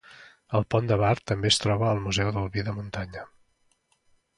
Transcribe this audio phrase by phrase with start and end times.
[0.59, 3.31] Al Pont de Bar també es troba el Museu del vi de muntanya.